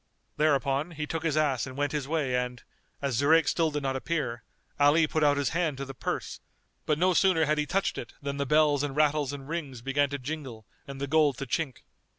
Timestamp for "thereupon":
0.37-0.89